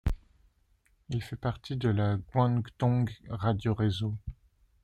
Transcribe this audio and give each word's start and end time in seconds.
Il 1.09 1.21
fait 1.21 1.35
partie 1.35 1.75
de 1.77 1.87
la 1.87 2.17
Guangdong 2.31 3.07
Radio 3.29 3.75
réseau. 3.75 4.15